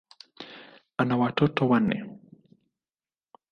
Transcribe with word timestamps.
Ana 1.01 1.15
watoto 1.21 1.61
wanne. 1.69 1.97